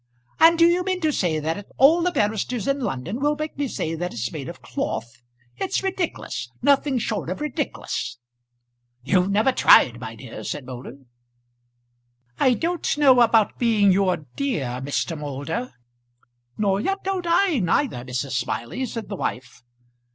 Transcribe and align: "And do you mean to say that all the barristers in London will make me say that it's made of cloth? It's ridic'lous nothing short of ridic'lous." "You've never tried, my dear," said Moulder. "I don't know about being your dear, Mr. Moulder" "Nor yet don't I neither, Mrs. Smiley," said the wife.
"And 0.39 0.57
do 0.57 0.65
you 0.67 0.83
mean 0.83 0.99
to 1.01 1.11
say 1.11 1.37
that 1.37 1.67
all 1.77 2.01
the 2.01 2.09
barristers 2.11 2.67
in 2.67 2.79
London 2.79 3.19
will 3.19 3.35
make 3.35 3.55
me 3.55 3.67
say 3.67 3.93
that 3.93 4.13
it's 4.13 4.31
made 4.31 4.49
of 4.49 4.63
cloth? 4.63 5.21
It's 5.57 5.83
ridic'lous 5.83 6.49
nothing 6.59 6.97
short 6.97 7.29
of 7.29 7.39
ridic'lous." 7.39 8.17
"You've 9.03 9.29
never 9.29 9.51
tried, 9.51 9.99
my 9.99 10.15
dear," 10.15 10.43
said 10.43 10.65
Moulder. 10.65 10.97
"I 12.39 12.55
don't 12.55 12.97
know 12.97 13.21
about 13.21 13.59
being 13.59 13.91
your 13.91 14.25
dear, 14.35 14.81
Mr. 14.81 15.15
Moulder" 15.15 15.71
"Nor 16.57 16.81
yet 16.81 17.03
don't 17.03 17.27
I 17.29 17.59
neither, 17.59 18.03
Mrs. 18.03 18.31
Smiley," 18.31 18.87
said 18.87 19.07
the 19.07 19.15
wife. 19.15 19.61